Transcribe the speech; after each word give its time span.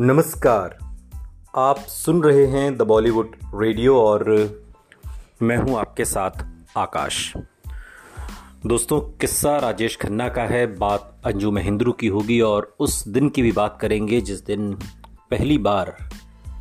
नमस्कार। 0.00 0.78
आप 1.56 1.78
सुन 1.78 2.22
रहे 2.22 2.46
हैं 2.46 2.76
द 2.76 2.82
बॉलीवुड 2.82 3.36
रेडियो 3.54 4.00
और 4.00 4.24
मैं 5.42 5.56
हूँ 5.56 5.78
आपके 5.78 6.04
साथ 6.04 6.30
आकाश। 6.76 7.34
दोस्तों, 8.66 9.00
किस्सा 9.00 9.58
राजेश 9.58 9.96
खन्ना 9.96 10.28
का 10.28 10.42
है, 10.42 10.76
बात 10.76 11.20
अंजू 11.24 11.50
महेंद्रू 11.50 11.92
की 11.92 12.06
होगी 12.06 12.40
और 12.40 12.76
उस 12.80 13.08
दिन 13.08 13.28
की 13.28 13.42
भी 13.42 13.52
बात 13.52 13.78
करेंगे 13.80 14.20
जिस 14.20 14.44
दिन 14.44 14.74
पहली 15.30 15.58
बार 15.58 15.96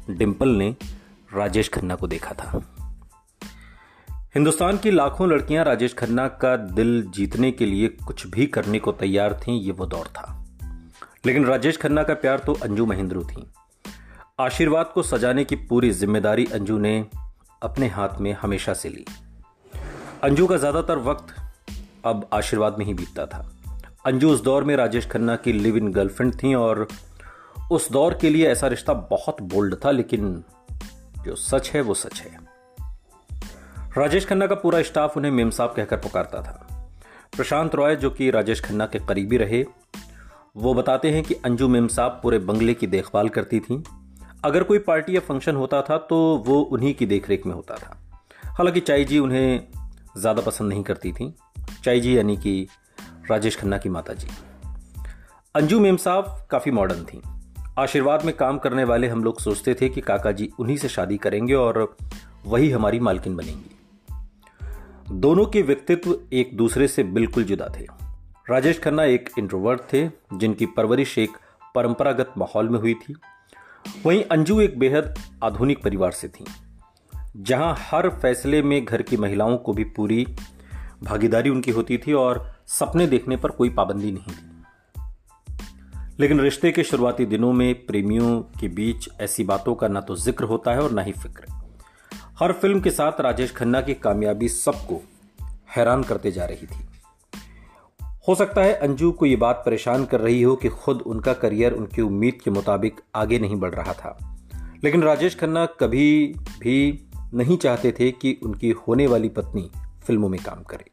डिम्पल 0.09 0.49
ने 0.49 0.75
राजेश 1.33 1.69
खन्ना 1.69 1.95
को 1.95 2.07
देखा 2.07 2.33
था। 2.33 2.75
हिंदुस्तान 4.11 4.77
की 4.77 4.91
लाखों 4.91 5.29
लड़कियाँ 5.29 5.65
राजेश 5.65 5.93
खन्ना 5.93 6.27
का 6.27 6.55
दिल 6.55 7.03
जीतने 7.09 7.51
के 7.51 7.65
लिए 7.65 7.87
कुछ 7.87 8.27
भी 8.27 8.45
करने 8.45 8.79
को 8.79 8.91
तैयार 8.91 9.33
थीं, 9.33 9.61
ये 9.61 9.71
वो 9.71 9.85
दौर 9.85 10.07
था। 10.07 10.36
लेकिन 11.25 11.45
राजेश 11.45 11.77
खन्ना 11.77 12.03
का 12.03 12.13
प्यार 12.13 12.39
तो 12.39 12.53
अंजू 12.53 12.85
महेंद्रू 12.85 13.23
थी। 13.23 13.45
आशीर्वाद 14.39 14.91
को 14.93 15.03
सजाने 15.03 15.43
की 15.43 15.55
पूरी 15.69 15.91
ज़िम्मेदारी 15.91 16.45
अंजू 16.45 16.77
ने 16.77 17.05
अपने 17.61 17.87
हाथ 17.87 18.19
में 18.21 18.31
हमेशा 18.33 18.73
से 18.73 18.89
ली। 18.89 19.05
अंजू 20.23 20.47
का 20.47 20.57
ज़्यादातर 20.57 20.97
वक्त 20.99 21.35
अब 22.05 22.27
आशीर्वाद 22.33 22.75
में 22.79 22.85
ही 22.85 22.93
बीतता 22.93 23.25
था। 23.25 23.49
अंजू 24.05 24.29
उस 24.29 24.43
दौर 24.43 24.63
में 24.63 24.75
राजेश 24.75 25.07
खन्ना 25.07 25.35
की 25.35 25.53
लिव 25.53 25.77
इन 25.77 25.91
गर्लफ्रेंड 25.91 26.33
थी 26.33 26.53
और 26.53 26.87
उस 27.71 27.91
दौर 27.91 28.13
के 28.13 28.29
लिए 28.29 28.47
ऐसा 28.47 28.67
रिश्ता 28.67 28.93
बहुत 28.93 29.41
बोल्ड 29.43 29.75
था, 29.85 29.91
लेकिन 29.91 30.43
जो 31.25 31.35
सच 31.35 31.71
है 31.71 31.81
वो 31.81 31.93
सच 31.93 32.21
है। 32.21 32.39
राजेश 33.97 34.25
खन्ना 34.25 34.47
का 34.47 34.55
पूरा 34.55 34.81
स्टाफ 34.81 35.17
उन्हें 35.17 35.31
मेम 35.31 35.49
साहब 35.49 35.73
कहकर 35.75 35.97
पुकारता 35.97 36.41
था। 36.41 36.67
प्रशांत 37.35 37.75
रॉय, 37.75 37.95
जो 37.95 38.09
कि 38.09 38.29
राजेश 38.31 38.61
खन्ना 38.61 38.85
के 38.85 38.99
करीबी 38.99 39.37
रहे 39.37 39.63
वो 40.57 40.73
बताते 40.73 41.11
हैं 41.11 41.23
कि 41.23 41.33
अंजू 41.33 41.67
मेम 41.67 41.87
साहब 41.87 42.19
पूरे 42.23 42.39
बंगले 42.39 42.73
की 42.73 42.87
देखभाल 42.87 43.29
करती 43.29 43.59
थी। 43.59 43.83
अगर 44.45 44.63
कोई 44.63 44.79
पार्टी 44.79 45.15
या 45.15 45.19
फ़ंक्शन 45.19 45.55
होता 45.55 45.81
था 45.81 45.97
तो 45.97 46.43
वो 46.47 46.61
उन्हीं 46.61 46.93
की 46.93 47.05
देखरेख 47.05 47.45
में 47.45 47.53
होता 47.53 47.75
था। 47.75 47.97
हालाँकि 48.45 48.79
चाई 48.79 49.05
जी 49.05 49.19
उन्हें 49.19 49.67
ज़्यादा 50.17 50.41
पसंद 50.41 50.69
नहीं 50.69 50.83
करती 50.83 51.11
थी। 51.11 51.33
चाई 51.83 51.99
जी 51.99 52.17
यानी 52.17 52.37
कि 52.37 52.67
राजेश 53.31 53.57
खन्ना 53.57 53.77
की 53.77 53.89
माता 53.89 54.13
जी। 54.13 54.27
अंजू 55.55 55.79
मेम 55.79 55.97
साहब 55.97 56.47
काफ़ी 56.51 56.71
मॉडर्न 56.71 57.03
थी। 57.03 57.21
आशीर्वाद 57.79 58.25
में 58.25 58.35
काम 58.35 58.57
करने 58.57 58.83
वाले 58.83 59.07
हम 59.07 59.23
लोग 59.23 59.39
सोचते 59.39 59.73
थे 59.73 59.89
कि 59.89 60.01
काका 60.01 60.31
जी 60.31 60.49
उन्हीं 60.59 60.77
से 60.77 60.89
शादी 60.89 61.17
करेंगे 61.17 61.53
और 61.53 61.97
वही 62.45 62.71
हमारी 62.71 62.99
मालकिन 62.99 63.35
बनेंगी। 63.35 63.77
दोनों 65.11 65.45
के 65.45 65.61
व्यक्तित्व 65.61 66.19
एक 66.33 66.57
दूसरे 66.57 66.87
से 66.87 67.03
बिल्कुल 67.03 67.43
जुदा 67.43 67.69
थे। 67.79 68.06
राजेश 68.47 68.79
खन्ना 68.79 69.03
एक 69.03 69.29
इंट्रोवर्ट 69.39 69.81
थे, 69.93 70.07
जिनकी 70.33 70.65
परवरिश 70.65 71.17
एक 71.17 71.29
परंपरागत 71.75 72.33
माहौल 72.37 72.69
में 72.69 72.79
हुई 72.79 72.93
थी। 72.93 73.15
वहीं 74.05 74.23
अंजू 74.23 74.59
एक 74.61 74.77
बेहद 74.79 75.13
आधुनिक 75.43 75.83
परिवार 75.83 76.11
से 76.11 76.27
थी, 76.27 76.45
जहाँ 77.37 77.75
हर 77.81 78.09
फैसले 78.11 78.61
में 78.61 78.83
घर 78.85 79.01
की 79.01 79.17
महिलाओं 79.17 79.57
को 79.57 79.73
भी 79.73 79.83
पूरी 79.97 80.25
भागीदारी 81.03 81.49
उनकी 81.49 81.71
होती 81.71 81.97
थी 81.97 82.13
और 82.13 82.45
सपने 82.69 83.07
देखने 83.07 83.37
पर 83.37 83.51
कोई 83.51 83.69
पाबंदी 83.69 84.11
नहीं 84.11 84.33
थी। 84.33 85.55
लेकिन 86.19 86.39
रिश्ते 86.39 86.71
के 86.71 86.83
शुरुआती 86.83 87.25
दिनों 87.25 87.53
में 87.53 87.85
प्रेमियों 87.85 88.39
के 88.59 88.67
बीच 88.71 89.09
ऐसी 89.21 89.43
बातों 89.43 89.75
का 89.75 89.87
ना 89.87 90.01
तो 90.01 90.15
ज़िक्र 90.15 90.43
होता 90.45 90.71
है 90.71 90.81
और 90.81 90.91
ना 90.91 91.01
ही 91.01 91.11
फ़िक्र। 91.13 91.45
हर 92.39 92.53
फ़िल्म 92.53 92.79
के 92.81 92.91
साथ 92.91 93.21
राजेश 93.21 93.51
खन्ना 93.51 93.81
की 93.81 93.93
कामयाबी 93.93 94.49
सबको 94.49 95.01
हैरान 95.75 96.03
करते 96.03 96.31
जा 96.31 96.45
रही 96.45 96.67
थी। 96.67 96.86
हो 98.27 98.35
सकता 98.35 98.61
है 98.61 98.73
अंजू 98.73 99.11
को 99.11 99.25
ये 99.25 99.35
बात 99.35 99.63
परेशान 99.65 100.05
कर 100.05 100.19
रही 100.19 100.41
हो 100.41 100.55
कि 100.55 100.69
खुद 100.69 101.01
उनका 101.01 101.33
करियर 101.33 101.73
उनकी 101.73 102.01
उम्मीद 102.01 102.39
के 102.43 102.51
मुताबिक 102.51 103.01
आगे 103.15 103.39
नहीं 103.39 103.55
बढ़ 103.55 103.75
रहा 103.75 103.93
था। 103.93 104.37
लेकिन 104.83 105.03
राजेश 105.03 105.39
खन्ना 105.39 105.65
कभी 105.65 106.35
भी 106.59 107.07
नहीं 107.33 107.57
चाहते 107.57 107.91
थे 107.91 108.11
कि 108.11 108.39
उनकी 108.43 108.69
होने 108.69 109.07
वाली 109.07 109.29
पत्नी 109.29 109.71
फ़िल्मों 110.03 110.29
में 110.29 110.39
काम 110.43 110.63
करे। 110.63 110.85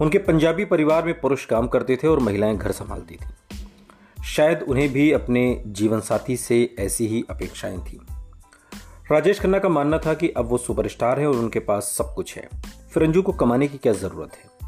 उनके 0.00 0.18
पंजाबी 0.18 0.64
परिवार 0.64 1.04
में 1.04 1.20
पुरुष 1.20 1.44
काम 1.44 1.68
करते 1.68 1.96
थे 1.96 2.08
और 2.08 2.20
महिलाएँ 2.20 2.56
घर 2.56 2.72
संभालती 2.72 3.16
थी। 3.16 3.56
शायद 4.24 4.62
उन्हें 4.62 4.92
भी 4.92 5.12
अपने 5.12 5.62
जीवन 5.66 6.00
साथी 6.00 6.36
से 6.36 6.74
ऐसी 6.78 7.06
ही 7.06 7.24
अपेक्षाएँ 7.30 7.78
थी। 7.78 8.00
राजेश 9.12 9.40
खन्ना 9.40 9.58
का 9.58 9.68
मानना 9.68 9.98
था 9.98 10.14
कि 10.14 10.28
अब 10.28 10.46
वो 10.46 10.58
सुपरस्टार 10.58 11.20
है 11.20 11.26
और 11.26 11.36
उनके 11.36 11.58
पास 11.58 11.84
सब 11.84 12.14
कुछ 12.14 12.36
है। 12.36 12.48
फिर 12.90 13.02
अंजू 13.02 13.22
को 13.22 13.32
कमाने 13.32 13.68
की 13.68 13.78
क्या 13.78 13.92
ज़रूरत 13.92 14.30
है? 14.34 14.58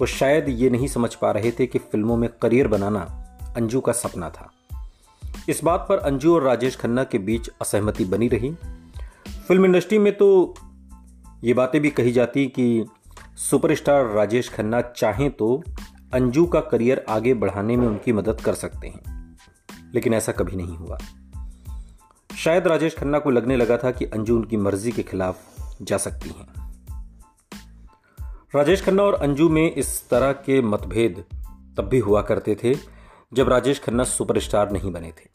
वो 0.00 0.06
शायद 0.06 0.48
ये 0.48 0.70
नहीं 0.70 0.88
समझ 0.88 1.14
पा 1.14 1.30
रहे 1.30 1.50
थे 1.50 1.66
कि 1.66 1.78
फ़िल्मों 1.78 2.16
में 2.16 2.28
करियर 2.42 2.68
बनाना 2.68 3.00
अंजू 3.56 3.80
का 3.80 3.92
सपना 3.92 4.30
था। 4.30 4.50
इस 5.48 5.62
बात 5.64 5.86
पर 5.88 5.98
अंजू 5.98 6.34
और 6.34 6.42
राजेश 6.42 6.76
खन्ना 6.76 7.04
के 7.04 7.18
बीच 7.18 7.48
असहमति 7.60 8.04
बनी 8.04 8.28
रही। 8.28 8.50
फ़िल्म 9.48 9.64
इंडस्ट्री 9.64 9.98
में 9.98 10.12
तो 10.16 10.54
ये 11.44 11.54
बातें 11.54 11.80
भी 11.80 11.90
कही 11.90 12.12
जाती 12.12 12.46
कि 12.48 12.86
सुपरस्टार 13.38 14.06
राजेश 14.06 14.48
खन्ना 14.48 14.80
चाहें 14.80 15.30
तो 15.30 15.62
अंजू 16.14 16.44
का 16.46 16.60
करियर 16.60 17.04
आगे 17.08 17.34
बढ़ाने 17.34 17.76
में 17.76 17.86
उनकी 17.88 18.12
मदद 18.12 18.40
कर 18.40 18.54
सकते 18.54 18.88
हैं, 18.88 19.36
लेकिन 19.94 20.14
ऐसा 20.14 20.32
कभी 20.32 20.56
नहीं 20.56 20.76
हुआ। 20.76 20.98
शायद 22.30 22.66
राजेश 22.66 22.96
खन्ना 22.96 23.18
को 23.18 23.30
लगने 23.30 23.56
लगा 23.56 23.76
था 23.76 23.90
कि 23.90 24.04
अंजू 24.04 24.36
उनकी 24.36 24.56
मर्ज़ी 24.56 24.92
के 24.92 25.02
खिलाफ 25.02 25.38
जा 25.82 25.96
सकती 25.98 26.28
हैं। 26.28 26.65
राजेश 28.56 28.82
खन्ना 28.82 29.02
और 29.02 29.14
अंजू 29.14 29.48
में 29.48 29.74
इस 29.74 30.08
तरह 30.08 30.32
के 30.32 30.60
मतभेद 30.62 31.24
तब 31.76 31.80
भी 31.80 31.98
हुआ 31.98 32.22
करते 32.22 32.54
थे, 32.64 32.74
जब 33.34 33.48
राजेश 33.48 33.78
खन्ना 33.78 34.04
सुपरस्टार 34.04 34.70
नहीं 34.70 34.92
बने 34.92 35.08
थे। 35.08 35.28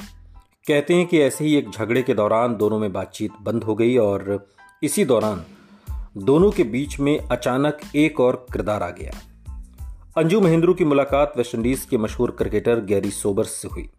कहते 0.67 0.93
हैं 0.93 1.05
कि 1.07 1.19
ऐसे 1.19 1.45
ही 1.45 1.55
एक 1.55 1.69
झगड़े 1.69 2.01
के 2.01 2.13
दौरान 2.13 2.55
दोनों 2.55 2.79
में 2.79 2.93
बातचीत 2.93 3.31
बंद 3.41 3.63
हो 3.63 3.75
गई 3.75 3.97
और 3.97 4.47
इसी 4.83 5.05
दौरान 5.05 5.43
दोनों 6.17 6.51
के 6.51 6.63
बीच 6.63 6.99
में 6.99 7.19
अचानक 7.19 7.79
एक 7.95 8.19
और 8.19 8.45
किरदार 8.53 8.83
आ 8.83 8.89
गया। 8.89 9.11
अंजू 10.17 10.41
महेंद्रू 10.41 10.73
की 10.73 10.85
मुलाकात 10.85 11.33
वेस्टइंडीज 11.37 11.85
के 11.85 11.97
मशहूर 11.97 12.31
क्रिकेटर 12.31 12.79
गैरी 12.79 13.11
सोबर्स 13.11 13.49
से 13.49 13.67
हुई। 13.67 13.89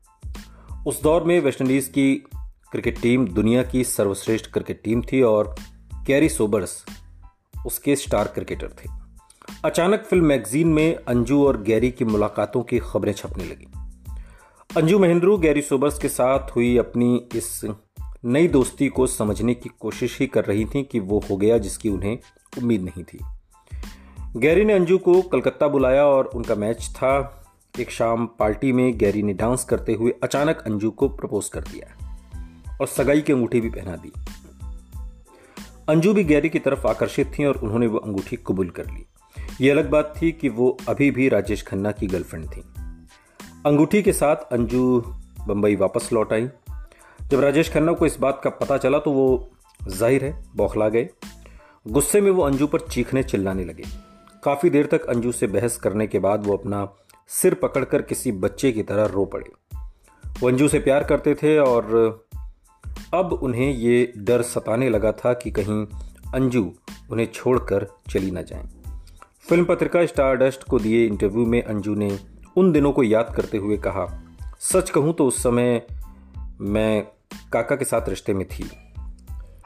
उस 0.86 1.02
दौर 1.02 1.24
में 1.24 1.40
वेस्टइंडीज 1.40 1.88
की 1.88 2.14
क्रिकेट 2.72 3.00
टीम 3.00 3.26
दुनिया 3.28 3.62
की 3.62 3.84
सर्वश्रेष्ठ 3.84 4.50
क्रिकेट 4.50 4.82
टीम 4.84 5.02
थी 5.02 5.22
और 5.22 5.54
गैरी 6.06 6.28
सोबर्स 6.28 6.84
उसके 7.66 7.96
स्टार 7.96 8.28
क्रिकेटर 8.28 8.68
थे। 8.68 9.01
अचानक 9.64 10.00
फ़िल्म 10.00 10.24
मैगजीन 10.24 10.68
में 10.68 10.94
अंजू 10.94 11.46
और 11.46 11.62
गैरी 11.62 11.90
की 11.90 12.04
मुलाकातों 12.04 12.62
की 12.62 12.78
खबरें 12.78 13.12
छपने 13.12 13.44
लगी। 13.44 13.66
अंजू 14.76 14.98
महेंद्रू, 14.98 15.38
गैरी 15.38 15.62
सोबर्स 15.62 15.98
के 15.98 16.08
साथ 16.08 16.50
हुई 16.50 16.76
अपनी 16.76 17.28
इस 17.36 17.66
नई 18.24 18.48
दोस्ती 18.48 18.88
को 18.88 19.06
समझने 19.06 19.54
की 19.54 19.70
कोशिश 19.80 20.20
ही 20.20 20.26
कर 20.26 20.44
रही 20.44 20.64
थी 20.64 20.82
कि 20.82 21.00
वो 21.00 21.24
हो 21.30 21.36
गया 21.36 21.58
जिसकी 21.58 21.88
उन्हें 21.88 22.18
उम्मीद 22.58 22.82
नहीं 22.82 23.04
थी। 23.04 23.18
गैरी 24.36 24.64
ने 24.64 24.72
अंजू 24.72 24.98
को 24.98 25.22
कलकत्ता 25.22 25.68
बुलाया 25.68 26.04
और 26.04 26.26
उनका 26.26 26.54
मैच 26.54 26.88
था। 26.96 27.44
एक 27.80 27.90
शाम 27.90 28.26
पार्टी 28.26 28.72
में 28.72 28.98
गैरी 28.98 29.22
ने 29.22 29.32
डांस 29.32 29.64
करते 29.64 29.92
हुए 29.92 30.14
अचानक 30.22 30.58
अंजू 30.66 30.90
को 30.90 31.08
प्रपोज 31.08 31.48
कर 31.48 31.60
दिया 31.60 32.16
और 32.80 32.86
सगाई 32.86 33.20
की 33.20 33.32
अंगूठी 33.32 33.60
भी 33.60 33.70
पहना 33.70 33.96
दी। 33.96 34.12
अंजू 35.88 36.14
भी 36.14 36.24
गैरी 36.24 36.48
की 36.48 36.58
तरफ़ 36.58 36.86
आकर्षित 36.86 37.32
थी 37.38 37.44
और 37.44 37.56
उन्होंने 37.56 37.86
वो 37.86 37.98
अंगूठी 37.98 38.36
कबूल 38.36 38.70
कर 38.70 38.86
ली। 38.86 39.06
ये 39.60 39.70
अलग 39.70 39.90
बात 39.90 40.14
थी 40.22 40.30
कि 40.32 40.48
वो 40.48 40.76
अभी 40.88 41.10
भी 41.10 41.28
राजेश 41.28 41.62
खन्ना 41.62 41.90
की 41.92 42.06
गर्लफ्रेंड 42.06 42.46
थी। 42.46 42.62
अंगूठी 43.66 44.02
के 44.02 44.12
साथ 44.12 44.52
अंजू 44.52 44.98
बंबई 45.48 45.76
वापस 45.76 46.08
लौट 46.12 46.32
आई। 46.32 46.48
जब 47.20 47.40
राजेश 47.40 47.72
खन्ना 47.72 47.92
को 47.92 48.06
इस 48.06 48.18
बात 48.20 48.40
का 48.44 48.50
पता 48.50 48.78
चला 48.78 48.98
तो 48.98 49.10
वो 49.10 49.50
ज़ाहिर 49.80 50.24
है, 50.24 50.32
बौखला 50.56 50.88
गए। 50.88 51.08
गुस्से 51.86 52.20
में 52.20 52.30
वो 52.30 52.42
अंजू 52.42 52.66
पर 52.66 52.80
चीखने 52.80 53.22
चिल्लाने 53.22 53.64
लगे। 53.64 53.84
काफ़ी 54.44 54.70
देर 54.70 54.86
तक 54.86 55.06
अंजू 55.06 55.32
से 55.32 55.46
बहस 55.46 55.76
करने 55.76 56.06
के 56.06 56.18
बाद 56.18 56.46
वो 56.46 56.56
अपना 56.56 56.86
सिर 57.30 57.54
पकड़कर 57.54 58.02
किसी 58.02 58.32
बच्चे 58.32 58.72
की 58.72 58.82
तरह 58.82 59.04
रो 59.04 59.24
पड़े। 59.24 59.50
वो 60.40 60.48
अंजू 60.48 60.68
से 60.68 60.78
प्यार 60.80 61.04
करते 61.04 61.34
थे 61.34 61.58
और 61.58 62.26
अब 63.14 63.32
उन्हें 63.32 63.70
ये 63.70 64.12
डर 64.18 64.42
सताने 64.42 64.88
लगा 64.90 65.12
था 65.14 65.32
कि 65.34 65.50
कहीं 65.50 65.84
अंजू 66.34 66.70
उन्हें 67.10 67.26
छोड़कर 67.34 67.86
चली 68.10 68.30
ना 68.30 68.42
जाए। 68.42 68.68
फ़िल्म 69.48 69.64
पत्रिका 69.64 70.06
स्टारडस्ट 70.06 70.64
को 70.64 70.78
दिए 70.78 71.06
इंटरव्यू 71.06 71.46
में 71.46 71.62
अंजू 71.62 71.94
ने 71.94 72.18
उन 72.56 72.72
दिनों 72.72 72.92
को 72.92 73.02
याद 73.02 73.34
करते 73.36 73.58
हुए 73.58 73.76
कहा, 73.76 74.22
सच 74.60 74.90
कहूँ 74.90 75.14
तो 75.14 75.26
उस 75.26 75.42
समय 75.42 75.86
मैं 76.60 77.02
काका 77.52 77.76
के 77.76 77.84
साथ 77.84 78.08
रिश्ते 78.08 78.34
में 78.34 78.48
थी। 78.48 78.70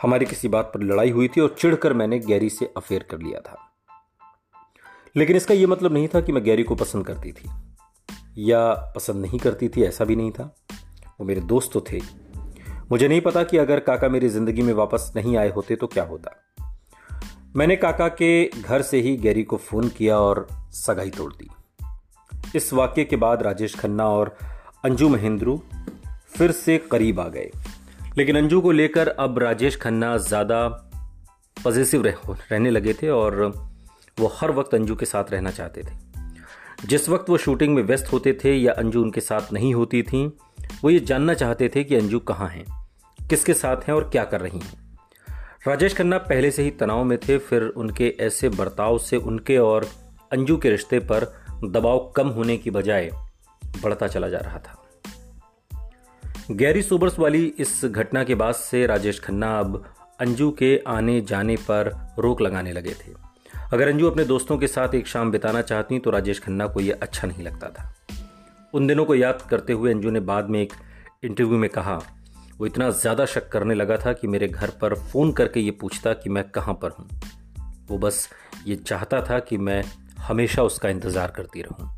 हमारी 0.02 0.26
किसी 0.26 0.48
बात 0.48 0.70
पर 0.74 0.82
लड़ाई 0.82 1.10
हुई 1.10 1.28
थी 1.28 1.40
और 1.40 1.56
चिढ़कर 1.58 1.92
मैंने 1.92 2.18
गैरी 2.18 2.50
से 2.50 2.72
अफेयर 2.76 3.02
कर 3.02 3.18
लिया 3.18 3.40
था। 3.40 3.72
लेकिन 5.16 5.36
इसका 5.36 5.54
यह 5.54 5.66
मतलब 5.66 5.92
नहीं 5.92 6.08
था 6.08 6.20
कि 6.20 6.32
मैं 6.32 6.44
गैरी 6.44 6.62
को 6.62 6.74
पसंद 6.74 7.06
करती 7.06 7.32
थी 7.32 7.50
या 8.38 8.74
पसंद 8.74 9.16
नहीं 9.16 9.38
करती 9.38 9.68
थी, 9.68 9.82
ऐसा 9.82 10.04
भी 10.04 10.16
नहीं 10.16 10.30
था। 10.30 10.56
वो 11.20 11.24
मेरे 11.24 11.40
दोस्त 11.40 11.70
तो 11.72 11.84
थे। 11.92 12.00
मुझे 12.92 13.08
नहीं 13.08 13.20
पता 13.20 13.42
कि 13.42 13.58
अगर 13.58 13.80
काका 13.80 14.08
मेरी 14.08 14.28
ज़िंदगी 14.28 14.62
में 14.62 14.74
वापस 14.74 15.12
नहीं 15.16 15.36
आए 15.36 15.50
होते 15.50 15.76
तो 15.76 15.86
क्या 15.86 16.04
होता। 16.04 16.45
मैंने 17.56 17.76
काका 17.76 18.08
के 18.08 18.48
घर 18.48 18.82
से 18.82 19.00
ही 19.00 19.16
गैरी 19.16 19.42
को 19.42 19.56
फ़ोन 19.56 19.88
किया 19.88 20.18
और 20.18 20.48
सगाई 20.72 21.10
तोड़ 21.10 21.32
दी। 21.32 21.48
इस 22.54 22.72
वाक्य 22.72 23.04
के 23.04 23.16
बाद 23.16 23.42
राजेश 23.42 23.74
खन्ना 23.74 24.08
और 24.08 24.36
अंजू 24.84 25.08
महेंद्रू 25.08 25.62
फिर 26.28 26.52
से 26.52 26.78
करीब 26.78 27.20
आ 27.20 27.28
गए। 27.28 27.50
लेकिन 28.18 28.36
अंजू 28.36 28.60
को 28.60 28.70
लेकर 28.70 29.08
अब 29.08 29.38
राजेश 29.38 29.76
खन्ना 29.76 30.16
ज़्यादा 30.16 30.68
पॉजिटिव 31.64 32.02
रह, 32.02 32.16
रहने 32.50 32.70
लगे 32.70 32.94
थे 32.94 33.08
और 33.08 33.52
वो 34.20 34.32
हर 34.36 34.50
वक्त 34.50 34.74
अंजू 34.74 34.94
के 34.94 35.06
साथ 35.06 35.24
रहना 35.30 35.50
चाहते 35.50 35.82
थे। 35.82 36.86
जिस 36.86 37.08
वक्त 37.08 37.30
वो 37.30 37.36
शूटिंग 37.36 37.74
में 37.74 37.82
व्यस्त 37.82 38.12
होते 38.12 38.38
थे 38.44 38.54
या 38.54 38.72
अंजू 38.72 39.02
उनके 39.02 39.20
साथ 39.20 39.52
नहीं 39.52 39.74
होती 39.74 40.02
थी 40.02 40.26
वो 40.84 40.90
ये 40.90 41.00
जानना 41.00 41.34
चाहते 41.34 41.70
थे 41.76 41.84
कि 41.84 41.94
अंजू 41.94 42.18
कहाँ 42.18 42.48
हैं 42.48 42.66
किसके 43.28 43.54
साथ 43.54 43.76
हैं 43.76 43.94
और 43.94 44.08
क्या 44.10 44.24
कर 44.24 44.40
रही 44.40 44.58
हैं। 44.58 44.85
राजेश 45.66 45.94
खन्ना 45.96 46.18
पहले 46.18 46.50
से 46.50 46.62
ही 46.62 46.70
तनाव 46.70 47.04
में 47.04 47.18
थे, 47.18 47.38
फिर 47.38 47.62
उनके 47.62 48.08
ऐसे 48.20 48.48
बर्ताव 48.48 48.98
से 48.98 49.16
उनके 49.16 49.56
और 49.58 49.86
अंजू 50.32 50.56
के 50.56 50.70
रिश्ते 50.70 50.98
पर 50.98 51.24
दबाव 51.64 52.12
कम 52.16 52.28
होने 52.28 52.56
की 52.56 52.70
बजाय 52.70 53.10
बढ़ता 53.82 54.06
चला 54.06 54.28
जा 54.28 54.38
रहा 54.38 54.58
था। 54.58 54.82
गैरी 56.50 56.82
सोबर्स 56.82 57.18
वाली 57.18 57.44
इस 57.58 57.80
घटना 57.84 58.24
के 58.24 58.34
बाद 58.34 58.54
से 58.54 58.86
राजेश 58.86 59.20
खन्ना 59.20 59.58
अब 59.58 59.84
अंजू 60.20 60.50
के 60.50 60.82
आने 60.86 61.20
जाने 61.20 61.56
पर 61.56 61.90
रोक 62.18 62.40
लगाने 62.40 62.72
लगे 62.72 62.90
थे। 62.90 63.12
अगर 63.72 63.88
अंजू 63.88 64.10
अपने 64.10 64.24
दोस्तों 64.24 64.58
के 64.58 64.66
साथ 64.66 64.94
एक 64.94 65.06
शाम 65.06 65.30
बिताना 65.30 65.62
चाहती 65.62 65.98
तो 65.98 66.10
राजेश 66.10 66.40
खन्ना 66.40 66.66
को 66.66 66.80
यह 66.80 66.98
अच्छा 67.02 67.28
नहीं 67.28 67.44
लगता 67.44 67.68
था। 67.68 67.94
उन 68.74 68.86
दिनों 68.86 69.04
को 69.04 69.14
याद 69.14 69.42
करते 69.42 69.72
हुए 69.72 69.92
अंजू 69.92 70.10
ने 70.10 70.20
बाद 70.20 70.50
में 70.50 70.62
एक 70.62 70.72
इंटरव्यू 71.24 71.58
में 71.58 71.70
कहा 71.70 72.00
वो 72.58 72.66
इतना 72.66 72.90
ज़्यादा 72.90 73.26
शक 73.26 73.48
करने 73.48 73.74
लगा 73.74 73.96
था 73.96 74.12
कि 74.12 74.26
मेरे 74.26 74.48
घर 74.48 74.70
पर 74.70 74.94
फ़ोन 74.94 75.32
करके 75.32 75.60
ये 75.60 75.70
पूछता 75.70 76.12
कि 76.12 76.30
मैं 76.30 76.44
कहाँ 76.50 76.74
पर 76.74 76.90
हूँ। 76.90 77.08
वो 77.88 77.98
बस 77.98 78.28
ये 78.66 78.76
चाहता 78.76 79.20
था 79.20 79.38
कि 79.38 79.58
मैं 79.58 79.82
हमेशा 80.18 80.62
उसका 80.62 80.88
इंतज़ार 80.88 81.30
करती 81.30 81.62
रहूँ। 81.62 81.90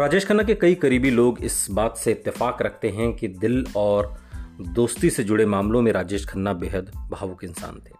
राजेश 0.00 0.26
खन्ना 0.26 0.42
के 0.42 0.54
कई 0.54 0.74
करीबी 0.74 1.10
लोग 1.10 1.44
इस 1.44 1.66
बात 1.70 1.96
से 1.96 2.10
इत्तेफाक 2.10 2.62
रखते 2.62 2.90
हैं 2.90 3.12
कि 3.12 3.28
दिल 3.28 3.64
और 3.76 4.18
दोस्ती 4.60 5.10
से 5.10 5.24
जुड़े 5.24 5.46
मामलों 5.46 5.82
में 5.82 5.92
राजेश 5.92 6.26
खन्ना 6.26 6.52
बेहद 6.52 6.90
भावुक 7.10 7.44
इंसान 7.44 7.80
थे। 7.86 7.94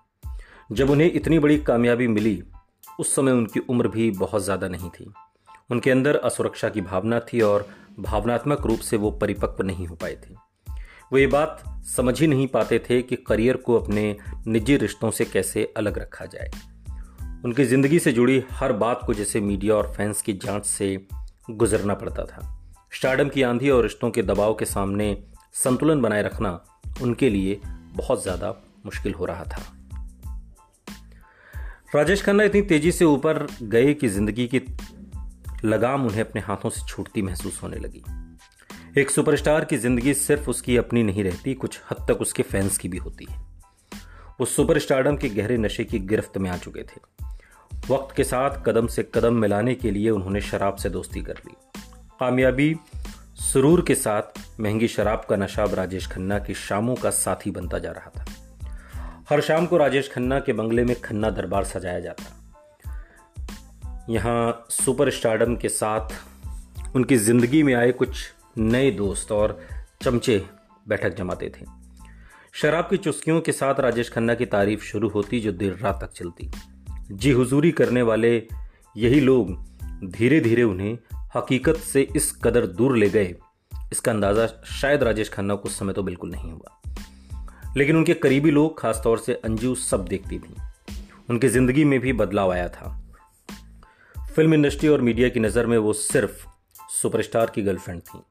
जब 0.74 0.90
उन्हें 0.90 1.12
इतनी 1.12 1.38
बड़ी 1.38 1.58
कामयाबी 1.58 2.08
मिली, 2.08 2.42
उस 3.00 3.14
समय 3.14 3.32
उनकी 3.32 3.60
उम्र 3.60 3.88
भी 3.88 4.10
बहुत 4.10 4.42
ज़्यादा 4.42 4.68
नहीं 4.68 4.90
थी। 4.90 5.12
उनके 5.70 5.90
अंदर 5.90 6.16
असुरक्षा 6.16 6.68
की 6.68 6.80
भावना 6.80 7.20
थी 7.20 7.40
और 7.40 7.68
भावनात्मक 7.98 8.66
रूप 8.66 8.78
से 8.78 8.96
वो 8.96 9.10
परिपक्व 9.10 9.62
नहीं 9.62 9.86
हो 9.86 9.94
पाए 9.94 10.14
थे। 10.14 10.45
वो 11.12 11.18
ये 11.18 11.26
बात 11.26 11.62
समझ 11.96 12.20
ही 12.20 12.26
नहीं 12.26 12.46
पाते 12.46 12.78
थे 12.78 13.02
कि 13.02 13.16
करियर 13.16 13.56
को 13.56 13.80
अपने 13.80 14.16
निजी 14.46 14.76
रिश्तों 14.76 15.10
से 15.10 15.24
कैसे 15.24 15.74
अलग 15.76 15.98
रखा 15.98 16.24
जाए। 16.24 16.50
उनकी 17.44 17.64
ज़िंदगी 17.64 17.98
से 17.98 18.12
जुड़ी 18.12 18.42
हर 18.50 18.72
बात 18.72 19.00
को 19.06 19.14
जैसे 19.14 19.40
मीडिया 19.40 19.74
और 19.74 19.92
फैंस 19.96 20.22
की 20.22 20.32
जाँच 20.32 20.66
से 20.66 21.06
गुजरना 21.50 21.94
पड़ता 21.94 22.24
था। 22.24 22.52
स्टार्डम 22.92 23.28
की 23.28 23.42
आंधी 23.42 23.70
और 23.70 23.82
रिश्तों 23.82 24.10
के 24.10 24.22
दबाव 24.22 24.54
के 24.54 24.64
सामने 24.64 25.24
संतुलन 25.54 26.00
बनाए 26.00 26.22
रखना 26.22 26.64
उनके 27.02 27.30
लिए 27.30 27.60
बहुत 27.92 28.22
ज़्यादा 28.22 28.54
मुश्किल 28.86 29.14
हो 29.14 29.24
रहा 29.24 29.44
था। 29.44 29.62
राजेश 31.94 32.22
खन्ना 32.22 32.44
इतनी 32.44 32.62
तेज़ी 32.62 32.92
से 32.92 33.04
ऊपर 33.04 33.46
गए 33.62 33.94
कि 33.94 34.08
ज़िंदगी 34.08 34.46
की 34.54 34.60
लगाम 35.64 36.06
उन्हें 36.06 36.20
अपने 36.20 36.40
हाथों 36.40 36.70
से 36.70 36.86
छूटती 36.86 37.22
महसूस 37.22 37.62
होने 37.62 37.76
लगी। 37.76 38.02
एक 38.98 39.10
सुपरस्टार 39.10 39.64
की 39.64 39.76
ज़िंदगी 39.76 40.14
सिर्फ़ 40.14 40.50
उसकी 40.50 40.76
अपनी 40.76 41.02
नहीं 41.02 41.25
रहती, 41.25 41.54
कुछ 41.54 41.81
हद 41.90 41.96
तक 42.08 42.20
उसके 42.20 42.43
फैंस 42.43 42.78
की 42.78 42.88
भी 42.88 42.96
होती 42.96 43.26
है। 43.31 43.37
वो 44.40 44.46
सुपरस्टारडम 44.46 45.16
के 45.16 45.28
गहरे 45.28 45.58
नशे 45.58 45.84
की 45.84 45.98
गिरफ्त 45.98 46.38
में 46.38 46.50
आ 46.50 46.56
चुके 46.56 46.82
थे। 46.82 47.00
वक्त 47.90 48.16
के 48.16 48.25
साथ 48.25 48.50
कदम 48.66 48.87
से 48.87 49.10
कदम 49.14 49.34
मिलाने 49.34 49.75
के 49.75 49.90
लिए 49.90 50.10
उन्होंने 50.10 50.40
शराब 50.40 50.76
से 50.76 50.90
दोस्ती 50.90 51.22
कर 51.22 51.34
ली। 51.46 51.54
कामयाबी 52.20 52.76
सुरूर 53.34 53.82
के 53.82 53.94
साथ 53.94 54.22
महँगी 54.60 54.88
शराब 54.88 55.26
का 55.31 55.37
नशाब 55.37 55.75
राजेश 55.75 56.06
खन्ना 56.06 56.38
की 56.38 56.54
शामों 56.54 56.94
का 56.94 57.10
साथी 57.10 57.50
बनता 57.50 57.78
जा 57.78 57.90
रहा 57.90 58.10
था। 58.16 58.25
हर 59.31 59.40
शाम 59.40 59.66
को 59.66 59.76
राजेश 59.76 60.10
खन्ना 60.12 60.40
के 60.40 60.52
बंगले 60.52 60.84
में 60.84 61.00
खन्ना 61.00 61.31
दरबार 61.31 61.64
सजाया 61.64 62.00
जाता। 62.00 62.25
यहाँ 64.10 64.66
सुपर 64.70 65.10
स्टार्डम 65.10 65.56
के 65.56 65.69
साथ 65.69 66.08
उनकी 66.96 67.16
ज़िंदगी 67.16 67.62
में 67.62 67.75
आए 67.75 67.92
कुछ 67.92 68.32
नए 68.58 68.90
दोस्त 68.90 69.32
और 69.32 69.60
चमचे 70.02 70.46
बैठक 70.88 71.14
जमाते 71.14 71.48
थे। 71.48 71.64
शराब 72.52 72.84
की 72.84 72.96
चुस्कियों 72.96 73.40
के 73.40 73.52
साथ 73.52 73.80
राजेश 73.80 74.10
खन्ना 74.10 74.34
की 74.34 74.46
तारीफ़ 74.46 74.82
शुरू 74.82 75.08
होती 75.08 75.40
जो 75.40 75.52
देर 75.52 75.78
रात 75.82 75.98
तक 76.02 76.12
चलती। 76.12 76.50
जी 77.12 77.30
हुजूरी 77.30 77.70
करने 77.70 78.02
वाले 78.02 78.48
यही 78.96 79.20
लोग 79.20 79.66
धीरे 80.04 80.40
धीरे 80.40 80.62
उन्हें 80.62 80.98
हकीकत 81.36 81.76
से 81.76 82.08
इस 82.16 82.32
कदर 82.44 82.66
दूर 82.66 82.96
ले 82.96 83.08
गए। 83.08 83.34
इसका 83.92 84.12
अंदाज़ा 84.12 84.62
शायद 84.66 85.02
राजेश 85.02 85.28
खन्ना 85.28 85.54
को 85.54 85.68
उस 85.68 85.78
समय 85.78 85.92
तो 85.92 86.02
बिल्कुल 86.02 86.30
नहीं 86.30 86.52
हुआ। 86.52 86.82
लेकिन 87.76 87.96
उनके 87.96 88.14
करीबी 88.14 88.50
लोग 88.50 88.80
खासतौर 88.80 89.18
से 89.18 89.34
अंजू 89.34 89.74
सब 89.74 90.04
देखती 90.04 90.38
थी। 90.38 90.54
उनकी 91.30 91.48
ज़िंदगी 91.48 91.84
में 91.84 92.00
भी 92.00 92.12
बदलाव 92.12 92.52
आया 92.52 92.68
था। 92.68 93.02
फ़िल्म 94.34 94.54
इंडस्ट्री 94.54 94.88
और 94.88 95.00
मीडिया 95.00 95.28
की 95.28 95.40
नज़र 95.40 95.66
में 95.66 95.78
वो 95.78 95.92
सिर्फ़ 95.92 96.46
सुपरस्टार 96.90 97.52
की 97.54 97.62
गर्लफ्रेंड 97.62 98.00
थी। 98.00 98.22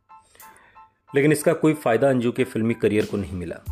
लेकिन 1.15 1.31
इसका 1.31 1.53
कोई 1.53 1.73
फ़ायदा 1.73 2.09
अंजू 2.09 2.31
के 2.31 2.43
फिल्मी 2.43 2.73
करियर 2.73 3.05
को 3.05 3.17
नहीं 3.17 3.33
मिला। 3.33 3.63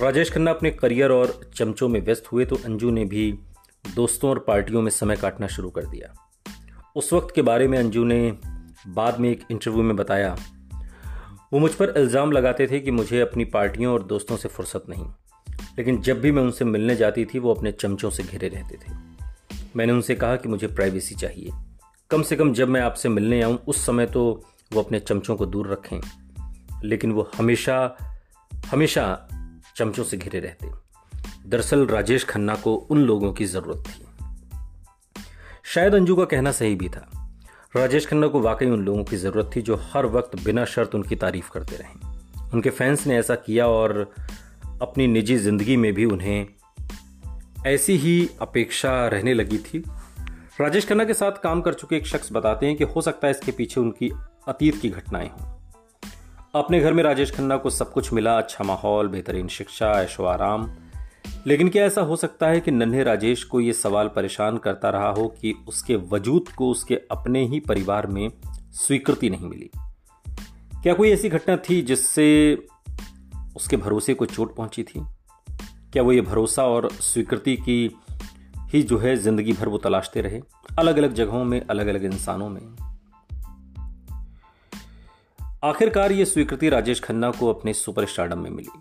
राजेश 0.00 0.30
खन्ना 0.30 0.50
अपने 0.50 0.70
करियर 0.72 1.10
और 1.10 1.40
चमचों 1.56 1.88
में 1.88 2.00
व्यस्त 2.00 2.32
हुए 2.32 2.44
तो 2.44 2.56
अंजू 2.56 2.90
ने 2.90 3.04
भी 3.04 3.32
दोस्तों 3.94 4.30
और 4.30 4.38
पार्टियों 4.38 4.82
में 4.82 4.90
समय 4.90 5.16
काटना 5.16 5.46
शुरू 5.46 5.70
कर 5.70 5.86
दिया। 5.86 6.12
उस 6.96 7.12
वक्त 7.12 7.34
के 7.34 7.42
बारे 7.42 7.66
में 7.68 7.78
अंजू 7.78 8.04
ने 8.04 8.20
बाद 8.88 9.18
में 9.20 9.28
एक 9.30 9.40
इंटरव्यू 9.50 9.82
में 9.82 9.96
बताया, 9.96 10.36
वो 11.52 11.60
मुझ 11.60 11.70
पर 11.72 11.92
इल्ज़ाम 11.96 12.32
लगाते 12.32 12.66
थे 12.66 12.80
कि 12.80 12.90
मुझे 12.90 13.20
अपनी 13.20 13.44
पार्टियों 13.46 13.92
और 13.92 14.02
दोस्तों 14.04 14.36
से 14.36 14.48
फुर्सत 14.48 14.84
नहीं, 14.88 15.06
लेकिन 15.78 16.00
जब 16.00 16.20
भी 16.20 16.32
मैं 16.32 16.42
उनसे 16.42 16.64
मिलने 16.64 16.96
जाती 16.96 17.24
थी, 17.24 17.38
वो 17.38 17.54
अपने 17.54 17.72
चमचों 17.72 18.10
से 18.10 18.22
घिरे 18.22 18.48
रहते 18.48 18.76
थे। 18.76 18.92
मैंने 19.76 19.92
उनसे 19.92 20.14
कहा 20.14 20.36
कि 20.36 20.48
मुझे 20.48 20.66
प्राइवेसी 20.68 21.14
चाहिए। 21.14 21.50
कम 22.10 22.22
से 22.22 22.36
कम 22.36 22.52
जब 22.52 22.68
मैं 22.68 22.80
आपसे 22.80 23.08
मिलने 23.08 23.42
आऊँ, 23.42 23.58
उस 23.58 23.84
समय 23.86 24.06
तो 24.06 24.24
वो 24.72 24.82
अपने 24.82 25.00
चमचों 25.00 25.36
को 25.36 25.46
दूर 25.46 25.72
रखें। 25.72 26.00
लेकिन 26.84 27.12
वो 27.12 27.30
हमेशा 27.38 27.96
हमेशा 28.66 29.28
चमचों 29.76 30.04
से 30.04 30.16
घिरे 30.16 30.40
रहते। 30.40 30.70
दरअसल 31.46 31.86
राजेश 31.86 32.24
खन्ना 32.24 32.54
को 32.54 32.74
उन 32.74 32.98
लोगों 32.98 33.32
की 33.32 33.44
ज़रूरत 33.44 33.84
थी। 33.88 34.04
शायद 35.64 35.94
अंजू 35.94 36.16
का 36.16 36.24
कहना 36.24 36.52
सही 36.52 36.74
भी 36.74 36.88
था। 36.88 37.32
राजेश 37.76 38.06
खन्ना 38.06 38.26
को 38.26 38.40
वाकई 38.40 38.66
उन 38.66 38.84
लोगों 38.84 39.04
की 39.04 39.16
ज़रूरत 39.16 39.50
थी 39.56 39.62
जो 39.62 39.76
हर 39.76 40.06
वक्त 40.06 40.44
बिना 40.44 40.64
शर्त 40.64 40.94
उनकी 40.94 41.16
तारीफ़ 41.16 41.50
करते 41.50 41.76
रहे। 41.76 42.18
उनके 42.54 42.70
फैंस 42.70 43.06
ने 43.06 43.16
ऐसा 43.16 43.34
किया 43.34 43.66
और 43.66 44.14
अपनी 44.82 45.06
निजी 45.06 45.36
ज़िंदगी 45.36 45.76
में 45.76 45.94
भी 45.94 46.04
उन्हें 46.04 46.46
ऐसी 47.66 47.96
ही 47.96 48.30
अपेक्षा 48.40 49.06
रहने 49.08 49.34
लगी 49.34 49.58
थी। 49.58 49.84
राजेश 50.60 50.88
खन्ना 50.88 51.04
के 51.04 51.14
साथ 51.14 51.32
काम 51.32 51.60
कर 51.60 51.74
चुके 51.74 51.96
एक 51.96 52.06
शख्स 52.06 52.32
बताते 52.32 52.66
हैं 52.66 52.76
कि 52.76 52.84
हो 52.84 53.00
सकता 53.00 53.26
है 53.26 53.30
इसके 53.30 53.52
पीछे 53.52 53.80
उनकी 53.80 54.12
अतीत 54.48 54.80
की 54.80 54.88
घटनाएँ 54.90 55.28
हों। 55.28 55.57
अपने 56.54 56.80
घर 56.80 56.92
में 56.92 57.02
राजेश 57.02 57.30
खन्ना 57.30 57.56
को 57.56 57.70
सब 57.70 57.92
कुछ 57.92 58.12
मिला 58.12 58.38
अच्छा 58.38 58.64
माहौल, 58.64 59.08
बेहतरीन 59.08 59.48
शिक्षा, 59.48 60.02
ऐशो 60.02 60.24
आराम। 60.24 60.70
लेकिन 61.46 61.68
क्या 61.68 61.84
ऐसा 61.84 62.00
हो 62.00 62.16
सकता 62.16 62.48
है 62.48 62.60
कि 62.60 62.70
नन्हे 62.70 63.04
राजेश 63.04 63.44
को 63.44 63.60
यह 63.60 63.72
सवाल 63.72 64.08
परेशान 64.08 64.56
करता 64.56 64.90
रहा 64.90 65.08
हो 65.08 65.28
कि 65.28 65.54
उसके 65.68 65.96
वजूद 65.96 66.48
को 66.48 66.70
उसके 66.70 66.94
अपने 67.10 67.46
ही 67.46 67.60
परिवार 67.60 68.06
में 68.06 68.28
स्वीकृति 68.72 69.30
नहीं 69.30 69.46
मिली? 69.46 69.70
क्या 70.82 70.94
कोई 70.94 71.10
ऐसी 71.10 71.28
घटना 71.28 71.56
थी 71.56 71.82
जिससे 71.82 72.58
उसके 73.56 73.76
भरोसे 73.76 74.14
को 74.14 74.26
चोट 74.26 74.56
पहुँची 74.56 74.82
थी? 74.82 75.04
क्या 75.92 76.02
वो 76.02 76.12
ये 76.12 76.20
भरोसा 76.20 76.64
और 76.64 76.90
स्वीकृति 76.92 77.56
की 77.56 77.96
ही 78.60 78.82
जो 78.82 78.98
है 78.98 79.16
ज़िंदगी 79.16 79.52
भर 79.52 79.68
वो 79.68 79.78
तलाशते 79.78 80.20
रहे 80.20 80.40
अलग 80.78 80.96
अलग 80.96 81.14
जगहों 81.14 81.44
में 81.44 81.66
अलग 81.70 81.86
अलग 81.86 82.04
इंसानों 82.04 82.48
में? 82.48 82.87
आखिरकार 85.64 86.12
ये 86.12 86.24
स्वीकृति 86.24 86.68
राजेश 86.68 87.00
खन्ना 87.00 87.30
को 87.30 87.54
अपने 87.54 87.72
सुपर 87.72 88.06
स्टार्डम 88.06 88.38
में 88.38 88.50
मिली। 88.50 88.80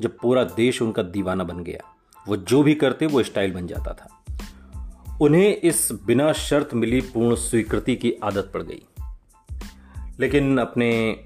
जब 0.00 0.16
पूरा 0.22 0.44
देश 0.44 0.82
उनका 0.82 1.02
दीवाना 1.02 1.44
बन 1.44 1.64
गया, 1.64 1.96
वो 2.28 2.36
जो 2.36 2.62
भी 2.62 2.74
करते, 2.74 3.06
वो 3.06 3.22
स्टाइल 3.22 3.52
बन 3.52 3.66
जाता 3.66 3.92
था। 3.92 4.24
उन्हें 5.20 5.56
इस 5.56 5.88
बिना 6.06 6.32
शर्त 6.32 6.74
मिली 6.74 7.00
पूर्ण 7.00 7.36
स्वीकृति 7.36 7.96
की 7.96 8.12
आदत 8.24 8.50
पड़ 8.54 8.62
गई। 8.62 8.86
लेकिन 10.20 10.58
अपने 10.58 11.20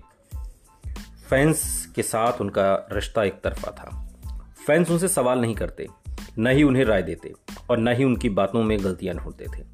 फैंस 1.31 1.93
के 1.97 2.03
साथ 2.03 2.41
उनका 2.41 2.89
रिश्ता 2.93 3.25
एक 3.25 3.41
तरफा 3.45 3.71
था। 3.71 4.15
फैंस 4.67 4.91
उनसे 4.91 5.09
सवाल 5.09 5.39
नहीं 5.39 5.55
करते, 5.55 5.89
न 6.39 6.47
ही 6.47 6.63
उन्हें 6.63 6.85
राय 6.85 7.03
देते 7.03 7.33
और 7.71 7.79
न 7.79 7.89
ही 7.89 8.05
उनकी 8.05 8.29
बातों 8.29 8.63
में 8.63 8.85
गलतियाँ 8.85 9.17
ढूंढते 9.17 9.45
थे। 9.45 9.65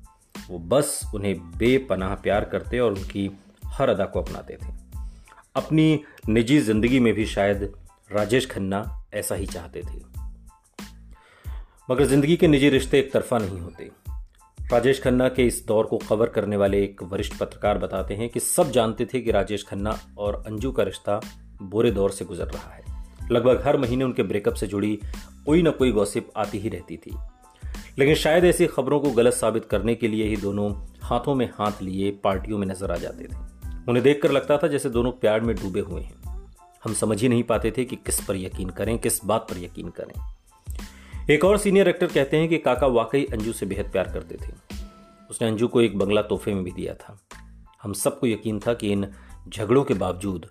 वो 0.48 0.58
बस 0.58 1.10
उन्हें 1.14 1.50
बेपनाह 1.58 2.14
प्यार 2.14 2.44
करते 2.44 2.78
और 2.78 2.92
उनकी 2.92 3.38
हर 3.64 3.88
अदा 3.88 4.04
को 4.04 4.22
अपनाते 4.22 4.54
थे। 4.54 4.81
अपनी 5.56 6.00
निजी 6.28 6.58
ज़िंदगी 6.60 7.00
में 7.00 7.14
भी 7.14 7.26
शायद 7.26 7.72
राजेश 8.12 8.46
खन्ना 8.46 9.06
ऐसा 9.14 9.34
ही 9.34 9.46
चाहते 9.46 9.80
थे। 9.80 10.00
मगर 11.90 12.04
ज़िंदगी 12.04 12.36
के 12.36 12.48
निजी 12.48 12.68
रिश्ते 12.68 12.98
एक 12.98 13.12
तरफा 13.12 13.38
नहीं 13.38 13.60
होते। 13.60 13.90
राजेश 14.72 15.02
खन्ना 15.02 15.28
के 15.28 15.46
इस 15.46 15.66
दौर 15.66 15.86
को 15.86 15.98
कवर 15.98 16.26
करने 16.26 16.56
वाले 16.56 16.82
एक 16.84 17.02
वरिष्ठ 17.02 17.38
पत्रकार 17.38 17.78
बताते 17.78 18.14
हैं 18.14 18.28
कि 18.28 18.40
सब 18.40 18.70
जानते 18.70 19.04
थे 19.04 19.20
कि 19.20 19.30
राजेश 19.30 19.64
खन्ना 19.64 19.98
और 20.18 20.42
अंजू 20.46 20.72
का 20.72 20.82
रिश्ता 20.82 21.20
बुरे 21.62 21.90
दौर 21.90 22.10
से 22.10 22.24
गुजर 22.24 22.46
रहा 22.46 22.72
है। 22.72 22.84
लगभग 23.32 23.62
हर 23.66 23.76
महीने 23.76 24.04
उनके 24.04 24.22
ब्रेकअप 24.22 24.54
से 24.54 24.66
जुड़ी 24.66 24.98
कोई 25.46 25.62
ना 25.62 25.70
कोई 25.70 25.92
गॉसिप 25.92 26.30
आती 26.36 26.58
ही 26.58 26.68
रहती 26.68 26.96
थी। 26.96 27.16
लेकिन 27.98 28.14
शायद 28.14 28.44
ऐसी 28.44 28.66
खबरों 28.66 29.00
को 29.00 29.10
गलत 29.10 29.34
साबित 29.34 29.64
करने 29.64 29.94
के 29.94 30.08
लिए 30.08 30.24
ही 30.24 30.36
दोनों 30.36 30.72
हाथों 31.02 31.34
में 31.34 31.50
हाथ 31.54 31.82
लिए 31.82 32.10
पार्टियों 32.24 32.58
में 32.58 32.66
नज़र 32.66 32.92
आ 32.92 32.96
जाते 32.96 33.24
थे। 33.24 33.51
उन्हें 33.88 34.02
देखकर 34.02 34.30
लगता 34.30 34.58
था 34.58 34.68
जैसे 34.68 34.90
दोनों 34.90 35.12
प्यार 35.12 35.40
में 35.40 35.56
डूबे 35.56 35.80
हुए 35.80 36.02
हैं। 36.02 36.42
हम 36.84 36.94
समझ 36.94 37.22
ही 37.22 37.28
नहीं 37.28 37.42
पाते 37.42 37.74
थे 37.76 37.84
कि 37.84 37.96
किस 37.96 38.24
पर 38.24 38.36
यकीन 38.36 38.70
करें, 38.70 38.98
किस 38.98 39.24
बात 39.24 39.46
पर 39.50 39.58
यकीन 39.58 39.88
करें। 39.88 40.34
एक 41.30 41.44
और 41.44 41.58
सीनियर 41.58 41.88
एक्टर 41.88 42.06
कहते 42.06 42.36
हैं 42.36 42.48
कि 42.48 42.58
काका 42.58 42.86
वाकई 42.86 43.24
अंजू 43.24 43.52
से 43.52 43.66
बेहद 43.66 43.92
प्यार 43.92 44.04
करते 44.04 44.34
थे। 44.34 44.78
उसने 45.30 45.48
अंजू 45.48 45.68
को 45.68 45.80
एक 45.80 45.98
बंगला 45.98 46.22
तोहफे 46.22 46.54
में 46.54 46.64
भी 46.64 46.70
दिया 46.70 46.94
था। 46.94 47.20
हम 47.82 47.92
सबको 47.92 48.26
यकीन 48.26 48.60
था 48.66 48.74
कि 48.74 48.92
इन 48.92 49.08
झगड़ों 49.48 49.84
के 49.84 49.94
बावजूद 49.94 50.46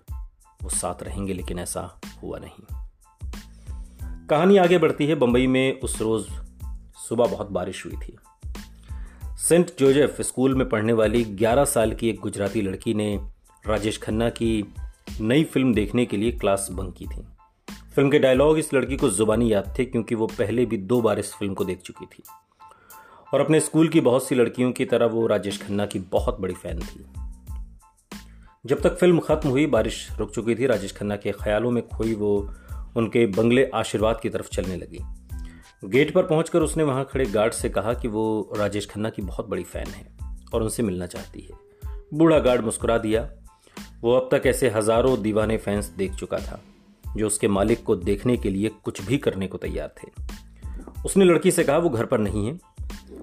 वो 0.62 0.68
साथ 0.68 1.02
रहेंगे, 1.02 1.32
लेकिन 1.32 1.58
ऐसा 1.58 2.00
हुआ 2.22 2.38
नहीं। 2.38 2.86
कहानी 4.26 4.56
आगे 4.56 4.78
बढ़ती 4.78 5.06
है 5.06 5.14
बंबई 5.14 5.46
में। 5.46 5.80
उस 5.80 6.02
रोज 6.02 6.26
सुबह 7.08 7.26
बहुत 7.26 7.50
बारिश 7.50 7.86
हुई 7.86 7.94
थी। 7.96 8.16
सेंट 9.52 9.70
जोसेफ 9.78 10.20
स्कूल 10.20 10.54
में 10.54 10.68
पढ़ने 10.68 10.92
वाली 10.92 11.24
11 11.24 11.64
साल 11.64 11.94
की 11.94 12.08
एक 12.08 12.20
गुजराती 12.20 12.60
लड़की 12.60 12.94
ने 12.94 13.20
राजेश 13.66 13.98
खन्ना 13.98 14.30
की 14.30 14.74
नई 15.20 15.44
फ़िल्म 15.44 15.74
देखने 15.74 16.06
के 16.06 16.16
लिए 16.16 16.32
क्लास 16.32 16.68
बंक 16.72 16.94
की 16.94 17.06
थी। 17.06 17.22
फ़िल्म 17.94 18.10
के 18.10 18.18
डायलॉग 18.18 18.58
इस 18.58 18.74
लड़की 18.74 18.96
को 18.96 19.10
जुबानी 19.10 19.52
याद 19.52 19.74
थे 19.78 19.84
क्योंकि 19.84 20.14
वो 20.14 20.26
पहले 20.26 20.66
भी 20.66 20.76
दो 20.76 21.02
बार 21.02 21.18
इस 21.18 21.34
फ़िल्म 21.34 21.54
को 21.54 21.64
देख 21.64 21.78
चुकी 21.78 22.06
थी। 22.06 22.22
और 23.34 23.40
अपने 23.40 23.60
स्कूल 23.60 23.88
की 23.88 24.00
बहुत 24.00 24.28
सी 24.28 24.34
लड़कियों 24.34 24.72
की 24.72 24.84
तरह 24.84 25.06
वो 25.06 25.26
राजेश 25.26 25.62
खन्ना 25.62 25.86
की 25.86 25.98
बहुत 25.98 26.40
बड़ी 26.40 26.54
फ़ैन 26.54 26.80
थी। 26.80 27.04
जब 28.66 28.80
तक 28.80 28.96
फ़िल्म 28.96 29.18
खत्म 29.18 29.48
हुई, 29.48 29.66
बारिश 29.66 30.08
रुक 30.18 30.30
चुकी 30.30 30.54
थी, 30.54 30.66
राजेश 30.66 30.92
खन्ना 30.92 31.16
के 31.16 31.32
ख्यालों 31.32 31.70
में 31.70 31.88
खोई 31.88 32.14
वो 32.14 32.54
उनके 32.96 33.26
बंगले 33.26 33.70
आशीर्वाद 33.74 34.20
की 34.22 34.28
तरफ़ 34.28 34.48
चलने 34.48 34.76
लगी। 34.76 34.98
गेट 35.84 36.14
पर 36.14 36.22
पहुंचकर 36.22 36.62
उसने 36.62 36.82
वहाँ 36.82 37.04
खड़े 37.12 37.24
गार्ड 37.24 37.52
से 37.52 37.68
कहा 37.68 37.94
कि 37.94 38.08
वो 38.08 38.52
राजेश 38.56 38.86
खन्ना 38.86 39.10
की 39.10 39.22
बहुत 39.22 39.48
बड़ी 39.48 39.62
फ़ैन 39.62 39.86
है 39.86 40.06
और 40.54 40.62
उनसे 40.62 40.82
मिलना 40.82 41.06
चाहती 41.06 41.40
है। 41.40 41.50
बूढ़ा 42.14 42.38
गार्ड 42.38 42.64
मुस्कुरा 42.64 42.98
दिया। 42.98 43.30
वो 44.00 44.12
अब 44.12 44.28
तक 44.32 44.46
ऐसे 44.46 44.70
हज़ारों 44.70 45.22
दीवाने 45.22 45.56
फैंस 45.56 45.86
देख 45.86 46.14
चुका 46.14 46.38
था, 46.38 46.60
जो 47.16 47.26
उसके 47.26 47.48
मालिक 47.48 47.82
को 47.82 47.96
देखने 47.96 48.36
के 48.36 48.50
लिए 48.50 48.68
कुछ 48.68 49.02
भी 49.02 49.18
करने 49.18 49.46
को 49.46 49.58
तैयार 49.58 49.94
थे। 49.98 50.10
उसने 51.06 51.24
लड़की 51.24 51.50
से 51.50 51.64
कहा, 51.64 51.78
वो 51.78 51.90
घर 51.90 52.06
पर 52.06 52.18
नहीं 52.18 52.46
है। 52.46 52.58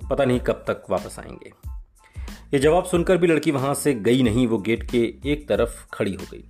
पता 0.09 0.25
नहीं 0.25 0.39
कब 0.39 0.63
तक 0.67 0.83
वापस 0.89 1.19
आएँगे। 1.19 1.51
ये 2.53 2.59
जवाब 2.59 2.83
सुनकर 2.83 3.17
भी 3.17 3.27
लड़की 3.27 3.51
वहाँ 3.51 3.73
से 3.73 3.93
गई 3.93 4.23
नहीं। 4.23 4.47
वो 4.47 4.57
गेट 4.57 4.83
के 4.91 5.03
एक 5.25 5.47
तरफ़ 5.49 5.85
खड़ी 5.93 6.13
हो 6.13 6.25
गई 6.31 6.43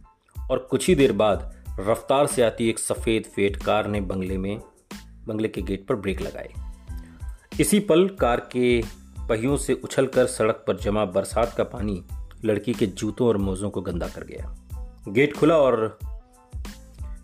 और 0.52 0.68
कुछ 0.72 0.88
ही 0.88 0.96
देर 0.96 1.12
बाद 1.12 1.64
रफ्तार 1.80 2.28
से 2.28 2.42
आती 2.42 2.70
एक 2.70 2.80
सफ़ेद 2.80 3.24
फेट 3.24 3.58
कार 3.58 3.88
ने 3.88 4.02
बंगले 4.02 4.38
में 4.38 4.60
बंगले 5.30 5.48
के 5.48 5.62
गेट 5.62 5.86
पर 5.88 5.96
ब्रेक 5.96 6.22
लगाए। 6.22 6.54
इसी 7.60 7.80
पल 7.80 8.08
कार 8.10 8.40
के 8.40 8.82
पहियों 9.30 9.58
से 9.58 9.74
उछलकर 9.74 10.26
सड़क 10.26 10.64
पर 10.68 10.78
जमा 10.78 11.06
बरसात 11.06 11.54
का 11.58 11.64
पानी 11.64 12.04
लड़की 12.46 12.74
के 12.74 12.86
जूतों 12.86 13.28
और 13.28 13.38
मोजों 13.38 13.70
को 13.70 13.82
गंदा 13.82 14.08
कर 14.08 14.24
गया। 14.24 14.56
गेट 15.08 15.36
खुला 15.38 15.58
और 15.58 16.00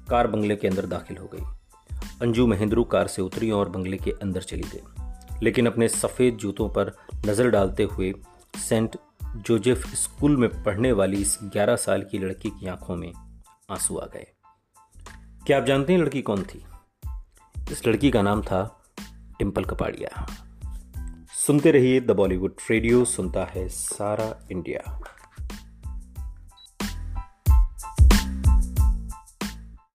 कार 0.09 0.27
बंगले 0.27 0.55
के 0.55 0.67
अंदर 0.67 0.85
दाखिल 0.85 1.17
हो 1.17 1.29
गई। 1.33 1.43
अंजू 2.21 2.47
महेंद्रू 2.47 2.83
कार 2.83 3.07
से 3.07 3.21
उतरी 3.21 3.51
और 3.51 3.69
बंगले 3.69 3.97
के 3.97 4.11
अंदर 4.11 4.41
चली 4.41 4.63
गई। 4.63 4.83
लेकिन 5.43 5.67
अपने 5.67 5.87
सफ़ेद 5.87 6.35
जूतों 6.35 6.69
पर 6.69 6.91
नज़र 7.25 7.49
डालते 7.49 7.83
हुए 7.83 8.13
सेंट 8.69 8.97
जोजेफ 9.35 9.87
स्कूल 9.93 10.37
में 10.37 10.49
पढ़ने 10.63 10.91
वाली 10.91 11.17
इस 11.17 11.37
11 11.43 11.75
साल 11.75 12.03
की 12.03 12.19
लड़की 12.19 12.49
की 12.49 12.67
आँखों 12.67 12.95
में 12.95 13.11
आँसू 13.69 13.97
आ 13.97 14.05
गए। 14.05 14.27
क्या 15.47 15.57
आप 15.57 15.65
जानते 15.65 15.93
हैं 15.93 15.99
लड़की 15.99 16.21
कौन 16.21 16.43
थी? 16.43 16.63
इस 17.71 17.87
लड़की 17.87 18.11
का 18.11 18.21
नाम 18.21 18.41
था 18.41 18.83
टिम्पल 19.39 19.65
कपाड़िया। 19.65 20.27
सुनते 21.33 21.71
रहिए 21.71 21.99
द 21.99 22.11
बॉलीवुड 22.11 22.55
रेडियो, 22.71 23.05
सुनता 23.05 23.45
है 23.45 23.67
सारा 23.67 24.47
इंडिया। 24.51 25.01